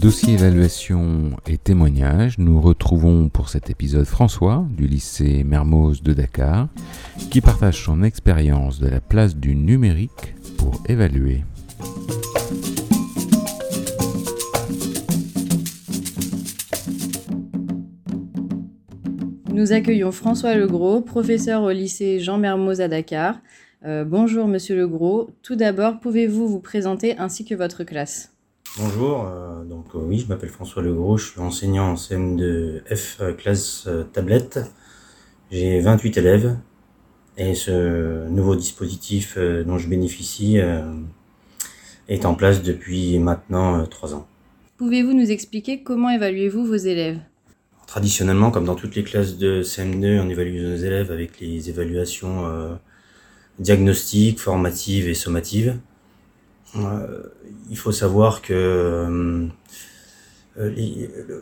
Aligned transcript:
Dossier 0.00 0.34
évaluation 0.34 1.32
et 1.48 1.58
témoignage, 1.58 2.38
nous 2.38 2.60
retrouvons 2.60 3.28
pour 3.28 3.48
cet 3.48 3.68
épisode 3.68 4.04
François 4.04 4.64
du 4.70 4.86
lycée 4.86 5.42
Mermoz 5.42 6.04
de 6.04 6.12
Dakar 6.12 6.68
qui 7.32 7.40
partage 7.40 7.82
son 7.82 8.04
expérience 8.04 8.78
de 8.78 8.86
la 8.86 9.00
place 9.00 9.34
du 9.34 9.56
numérique 9.56 10.36
pour 10.56 10.80
évaluer. 10.88 11.42
Nous 19.52 19.72
accueillons 19.72 20.12
François 20.12 20.54
Legros, 20.54 21.00
professeur 21.00 21.62
au 21.64 21.72
lycée 21.72 22.20
Jean 22.20 22.38
Mermoz 22.38 22.80
à 22.80 22.86
Dakar. 22.86 23.40
Euh, 23.84 24.04
bonjour 24.04 24.46
Monsieur 24.46 24.76
Legros. 24.76 25.30
Tout 25.42 25.56
d'abord, 25.56 25.98
pouvez-vous 25.98 26.46
vous 26.46 26.60
présenter 26.60 27.18
ainsi 27.18 27.44
que 27.44 27.56
votre 27.56 27.82
classe? 27.82 28.37
Bonjour, 28.76 29.26
euh, 29.26 29.64
donc 29.64 29.86
euh, 29.94 29.98
oui, 29.98 30.20
je 30.20 30.28
m'appelle 30.28 30.50
François 30.50 30.82
Legros, 30.82 31.16
je 31.16 31.30
suis 31.30 31.40
enseignant 31.40 31.92
en 31.92 31.94
CM2F 31.94 33.16
euh, 33.20 33.32
classe 33.32 33.84
euh, 33.88 34.04
tablette. 34.04 34.60
J'ai 35.50 35.80
28 35.80 36.18
élèves 36.18 36.56
et 37.38 37.54
ce 37.54 38.28
nouveau 38.28 38.54
dispositif 38.54 39.38
dont 39.38 39.78
je 39.78 39.88
bénéficie 39.88 40.58
est 42.08 42.26
en 42.26 42.34
place 42.34 42.62
depuis 42.62 43.18
maintenant 43.18 43.86
3 43.86 44.14
ans. 44.14 44.26
Pouvez-vous 44.76 45.14
nous 45.14 45.30
expliquer 45.30 45.82
comment 45.82 46.10
évaluez-vous 46.10 46.66
vos 46.66 46.74
élèves? 46.74 47.18
Traditionnellement, 47.86 48.50
comme 48.50 48.66
dans 48.66 48.74
toutes 48.74 48.94
les 48.94 49.04
classes 49.04 49.38
de 49.38 49.62
CM2, 49.62 50.20
on 50.20 50.28
évalue 50.28 50.60
nos 50.60 50.76
élèves 50.76 51.10
avec 51.10 51.40
les 51.40 51.70
évaluations 51.70 52.76
diagnostiques, 53.58 54.40
formatives 54.40 55.08
et 55.08 55.14
sommatives. 55.14 55.78
Euh, 56.76 57.22
il 57.70 57.76
faut 57.76 57.92
savoir 57.92 58.42
que 58.42 59.48
euh, 60.58 60.76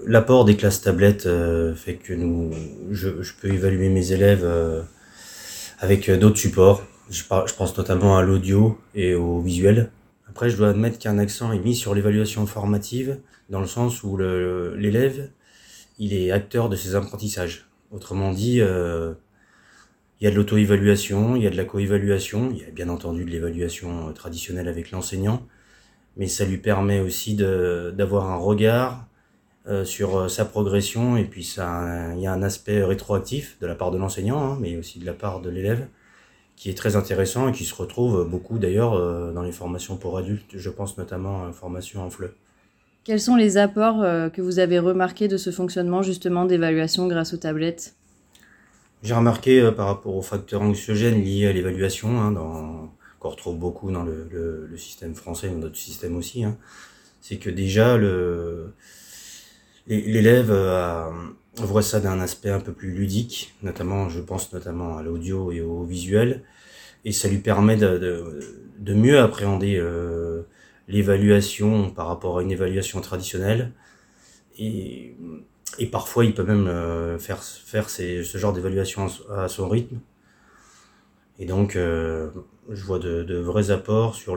l'apport 0.07 0.45
des 0.45 0.57
classes 0.57 0.81
tablettes 0.83 1.27
euh, 1.27 1.75
fait 1.75 1.95
que 1.95 2.13
nous, 2.13 2.53
je, 2.91 3.09
peux 3.41 3.49
évaluer 3.49 3.89
mes 3.89 4.13
élèves 4.13 4.47
avec 5.79 6.11
d'autres 6.11 6.39
supports. 6.39 6.83
Je, 7.11 7.23
pense 7.25 7.77
notamment 7.77 8.17
à 8.17 8.23
l'audio 8.23 8.79
et 8.95 9.15
au 9.15 9.41
visuel. 9.41 9.91
Après, 10.29 10.51
je 10.51 10.57
dois 10.57 10.69
admettre 10.69 10.99
qu'un 10.99 11.19
accent 11.19 11.53
est 11.53 11.59
mis 11.59 11.75
sur 11.75 11.95
l'évaluation 11.95 12.47
formative, 12.47 13.19
dans 13.49 13.61
le 13.61 13.67
sens 13.67 14.03
où 14.03 14.17
l'élève, 14.17 15.31
il 15.99 16.13
est 16.13 16.31
acteur 16.31 16.69
de 16.69 16.77
ses 16.77 16.95
apprentissages. 16.95 17.69
Autrement 17.93 18.33
dit, 18.33 18.61
il 20.21 20.25
y 20.25 20.27
a 20.27 20.31
de 20.31 20.37
l'auto-évaluation, 20.37 21.37
il 21.37 21.43
y 21.43 21.47
a 21.47 21.51
de 21.51 21.57
la 21.57 21.65
co-évaluation, 21.65 22.51
il 22.51 22.59
y 22.59 22.65
a 22.65 22.71
bien 22.71 22.89
entendu 22.89 23.25
de 23.25 23.31
l'évaluation 23.31 24.09
euh, 24.09 24.13
traditionnelle 24.13 24.69
avec 24.69 24.91
l'enseignant, 24.91 25.43
mais 26.17 26.27
ça 26.27 26.45
lui 26.47 26.57
permet 26.59 27.01
aussi 27.01 27.35
d'avoir 27.35 28.31
un 28.31 28.37
regard 28.37 29.07
euh, 29.69 29.85
sur 29.85 30.17
euh, 30.17 30.29
sa 30.29 30.47
progression 30.47 31.17
et 31.17 31.25
puis 31.25 31.55
il 31.57 32.21
y 32.21 32.27
a 32.27 32.33
un 32.33 32.43
aspect 32.43 32.83
rétroactif 32.83 33.59
de 33.61 33.67
la 33.67 33.75
part 33.75 33.91
de 33.91 33.99
l'enseignant, 33.99 34.43
hein, 34.43 34.59
mais 34.61 34.77
aussi 34.77 34.99
de 34.99 35.05
la 35.05 35.13
part 35.13 35.41
de 35.41 35.51
l'élève, 35.51 35.87
qui 36.57 36.71
est 36.71 36.75
très 36.75 36.97
intéressant 36.97 37.49
et 37.49 37.53
qui 37.53 37.65
se 37.65 37.75
retrouve 37.75 38.27
beaucoup 38.27 38.59
d'ailleurs 38.59 39.33
dans 39.35 39.43
les 39.43 39.53
formations 39.53 39.99
pour 39.99 40.17
adultes, 40.17 40.57
je 40.57 40.71
pense 40.71 40.97
notamment 40.97 41.43
à 41.43 41.47
la 41.49 41.53
formation 41.53 42.03
en 42.03 42.09
FLE. 42.09 42.33
Quels 43.05 43.21
sont 43.21 43.37
les 43.37 43.59
apports 43.59 44.01
que 44.33 44.41
vous 44.41 44.59
avez 44.59 44.79
remarqués 44.79 45.29
de 45.29 45.37
ce 45.37 45.51
fonctionnement 45.51 46.01
justement 46.01 46.47
d'évaluation 46.47 47.09
grâce 47.09 47.35
aux 47.35 47.37
tablettes? 47.37 47.95
J'ai 49.03 49.15
remarqué 49.15 49.61
euh, 49.61 49.73
par 49.73 49.87
rapport 49.87 50.15
aux 50.17 50.23
facteurs 50.23 50.63
anxiogènes 50.63 51.23
liés 51.23 51.47
à 51.47 51.53
l'évaluation, 51.53 52.21
hein, 52.21 52.33
dans- 52.33 52.91
qu'on 53.21 53.31
retrouve 53.31 53.59
beaucoup 53.59 53.91
dans 53.91 54.03
le, 54.05 54.29
le- 54.31 54.67
le 54.67 54.77
système 54.79 55.15
français, 55.15 55.49
dans 55.49 55.59
notre 55.59 55.77
système 55.77 56.17
aussi, 56.17 56.45
hein, 56.45 56.57
c'est 57.23 57.39
que 57.39 57.51
déjà 57.51 57.97
le 57.99 58.75
l'é- 59.87 60.03
l'élève 60.03 60.51
euh, 60.51 61.11
voit 61.57 61.83
ça 61.83 62.01
d'un 62.01 62.21
aspect 62.21 62.51
un 62.51 62.61
peu 62.61 62.73
plus 62.73 62.91
ludique, 62.93 63.55
notamment, 63.63 64.09
je 64.09 64.21
pense 64.21 64.53
notamment 64.53 64.97
à 64.99 65.03
l'audio 65.03 65.53
et 65.53 65.61
au 65.61 65.85
visuel, 65.85 66.43
et 67.05 67.13
ça 67.13 67.29
lui 67.29 67.39
permet 67.39 67.77
de, 67.77 67.99
de, 67.99 68.41
de 68.79 68.95
mieux 68.95 69.21
appréhender 69.21 69.77
euh, 69.79 70.43
l'évaluation 70.89 71.91
par 71.91 72.09
rapport 72.09 72.39
à 72.39 72.43
une 72.43 72.53
évaluation 72.53 73.01
traditionnelle. 73.01 73.73
Et, 74.59 75.17
et 75.79 75.87
parfois, 75.87 76.25
il 76.25 76.35
peut 76.35 76.45
même 76.45 76.67
euh, 76.67 77.19
faire, 77.19 77.43
faire 77.43 77.91
ces- 77.91 78.25
ce 78.25 78.39
genre 78.39 78.53
d'évaluation 78.53 79.07
à 79.31 79.49
son- 79.49 79.69
rythme. 79.69 79.99
Et 81.39 81.45
donc, 81.45 81.77
euh, 81.77 82.31
je 82.71 82.83
vois 82.85 82.99
de, 82.99 83.23
de 83.23 83.37
vrais 83.37 83.71
apports 83.71 84.15
sur 84.15 84.37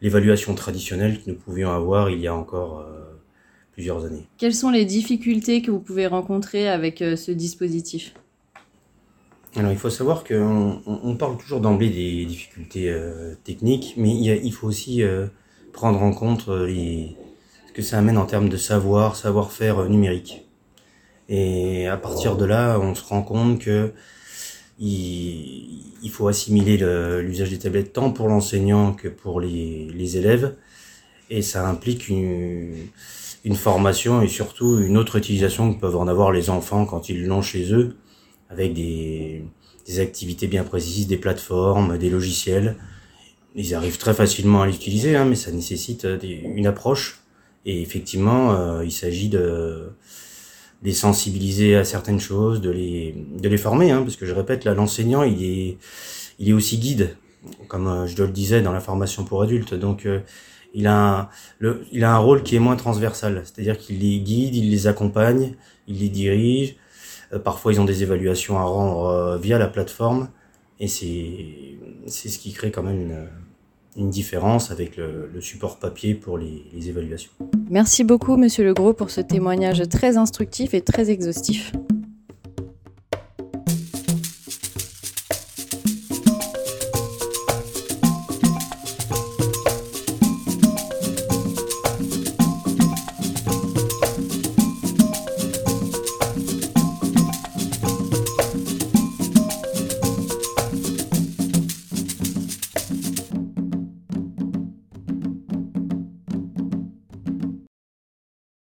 l'évaluation 0.00 0.54
traditionnelle 0.54 1.22
que 1.22 1.30
nous 1.30 1.36
pouvions 1.36 1.70
avoir 1.70 2.10
il 2.10 2.20
y 2.20 2.26
a 2.26 2.34
encore 2.34 2.80
euh, 2.80 3.00
plusieurs 3.72 4.04
années. 4.04 4.26
Quelles 4.38 4.54
sont 4.54 4.70
les 4.70 4.84
difficultés 4.84 5.62
que 5.62 5.70
vous 5.70 5.78
pouvez 5.80 6.06
rencontrer 6.06 6.68
avec 6.68 7.00
euh, 7.00 7.14
ce 7.16 7.30
dispositif? 7.30 8.14
Alors, 9.56 9.72
il 9.72 9.78
faut 9.78 9.90
savoir 9.90 10.24
qu'on 10.24 10.80
on, 10.86 11.00
on 11.02 11.16
parle 11.16 11.36
toujours 11.36 11.60
d'emblée 11.60 11.90
des 11.90 12.24
difficultés 12.24 12.94
techniques, 13.42 13.94
mais 13.96 14.10
il, 14.10 14.24
y 14.24 14.30
a- 14.30 14.36
il 14.36 14.52
faut 14.52 14.68
aussi 14.68 15.02
prendre 15.72 16.00
en 16.02 16.12
compte 16.12 16.46
les, 16.48 17.16
que 17.80 17.86
ça 17.86 17.98
amène 17.98 18.18
en 18.18 18.26
termes 18.26 18.48
de 18.48 18.56
savoir, 18.56 19.16
savoir-faire 19.16 19.80
euh, 19.80 19.88
numérique. 19.88 20.46
Et 21.28 21.86
à 21.86 21.96
partir 21.96 22.36
de 22.36 22.44
là, 22.44 22.78
on 22.80 22.94
se 22.94 23.04
rend 23.04 23.22
compte 23.22 23.60
que 23.60 23.92
il, 24.80 26.10
faut 26.10 26.26
assimiler 26.28 26.78
le- 26.78 27.20
l'usage 27.20 27.50
des 27.50 27.58
tablettes 27.58 27.92
tant 27.92 28.10
pour 28.10 28.28
l'enseignant 28.28 28.92
que 28.92 29.08
pour 29.08 29.40
les, 29.40 30.16
élèves. 30.16 30.56
Et 31.28 31.42
ça 31.42 31.68
implique 31.68 32.08
une, 32.08 32.88
formation 33.54 34.22
et 34.22 34.28
surtout 34.28 34.78
une 34.78 34.96
autre 34.96 35.16
utilisation 35.16 35.72
que 35.72 35.80
peuvent 35.80 35.96
en 35.96 36.08
avoir 36.08 36.32
les 36.32 36.50
enfants 36.50 36.86
quand 36.86 37.08
ils 37.08 37.26
l'ont 37.26 37.42
chez 37.42 37.72
eux 37.72 37.96
avec 38.48 38.72
des, 38.74 39.44
activités 39.98 40.46
bien 40.46 40.64
précises, 40.64 41.06
des 41.06 41.16
plateformes, 41.16 41.98
des 41.98 42.10
logiciels. 42.10 42.76
Ils 43.54 43.74
arrivent 43.74 43.98
très 43.98 44.14
facilement 44.14 44.62
à 44.62 44.66
l'utiliser, 44.66 45.16
hein, 45.16 45.24
mais 45.24 45.34
ça 45.36 45.50
nécessite 45.50 46.04
euh, 46.04 46.18
une 46.22 46.66
approche. 46.66 47.20
Et 47.66 47.82
effectivement, 47.82 48.52
euh, 48.52 48.84
il 48.84 48.92
s'agit 48.92 49.28
de 49.28 49.90
les 50.82 50.92
sensibiliser 50.92 51.76
à 51.76 51.84
certaines 51.84 52.20
choses, 52.20 52.60
de 52.60 52.70
les 52.70 53.14
de 53.38 53.48
les 53.48 53.58
former, 53.58 53.90
hein, 53.90 54.02
parce 54.02 54.16
que 54.16 54.26
je 54.26 54.32
répète, 54.34 54.64
là, 54.64 54.74
l'enseignant, 54.74 55.22
il 55.22 55.44
est 55.44 55.78
il 56.38 56.48
est 56.48 56.52
aussi 56.54 56.78
guide, 56.78 57.16
comme 57.68 57.86
euh, 57.86 58.06
je 58.06 58.22
le 58.22 58.30
disais 58.30 58.62
dans 58.62 58.72
la 58.72 58.80
formation 58.80 59.24
pour 59.24 59.42
adultes. 59.42 59.74
Donc, 59.74 60.06
euh, 60.06 60.20
il 60.74 60.86
a 60.86 61.20
un, 61.20 61.28
le, 61.58 61.84
il 61.92 62.04
a 62.04 62.14
un 62.14 62.18
rôle 62.18 62.42
qui 62.42 62.56
est 62.56 62.60
moins 62.60 62.76
transversal, 62.76 63.42
c'est-à-dire 63.44 63.76
qu'il 63.78 63.98
les 64.00 64.20
guide, 64.20 64.54
il 64.54 64.70
les 64.70 64.86
accompagne, 64.86 65.54
il 65.86 65.98
les 66.00 66.08
dirige. 66.08 66.76
Euh, 67.32 67.38
parfois, 67.38 67.72
ils 67.72 67.80
ont 67.80 67.84
des 67.84 68.02
évaluations 68.02 68.58
à 68.58 68.62
rendre 68.62 69.04
euh, 69.06 69.38
via 69.38 69.58
la 69.58 69.68
plateforme, 69.68 70.30
et 70.80 70.88
c'est 70.88 71.78
c'est 72.06 72.28
ce 72.28 72.38
qui 72.38 72.52
crée 72.52 72.70
quand 72.70 72.82
même 72.82 73.00
une, 73.02 73.28
une 73.96 74.10
différence 74.10 74.70
avec 74.70 74.96
le, 74.96 75.30
support 75.40 75.78
papier 75.78 76.14
pour 76.14 76.38
les, 76.38 76.64
les 76.72 76.88
évaluations. 76.88 77.30
Merci 77.70 78.04
beaucoup 78.04 78.36
Monsieur 78.36 78.64
Legros 78.64 78.92
pour 78.92 79.10
ce 79.10 79.20
témoignage 79.20 79.82
très 79.88 80.16
instructif 80.16 80.74
et 80.74 80.80
très 80.80 81.10
exhaustif. 81.10 81.72